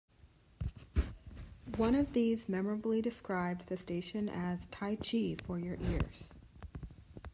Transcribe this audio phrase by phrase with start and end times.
[1.77, 6.23] One of these memorably described the station as "T'ai chi for your ears".